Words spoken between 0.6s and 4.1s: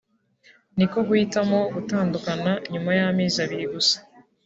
niko guhitamo gutandukana nyuma y’ amezi abiri gusa